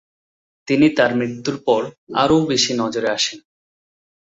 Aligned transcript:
তিনি 0.67 0.87
তার 0.97 1.11
মৃত্যুর 1.15 1.57
পর 1.67 1.81
আরও 2.13 2.37
বেশি 2.45 2.71
নজর 2.73 3.03
আসেন। 3.15 3.39